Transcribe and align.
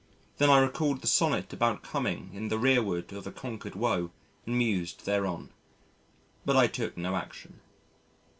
Then 0.39 0.49
I 0.49 0.57
recalled 0.57 1.01
the 1.01 1.05
sonnet 1.07 1.53
about 1.53 1.83
coming 1.83 2.31
in 2.33 2.47
the 2.47 2.57
rearward 2.57 3.13
of 3.13 3.27
a 3.27 3.31
conquered 3.31 3.75
woe 3.75 4.09
and 4.47 4.57
mused 4.57 5.05
thereon. 5.05 5.51
But 6.43 6.57
I 6.57 6.65
took 6.65 6.97
no 6.97 7.15
action. 7.15 7.59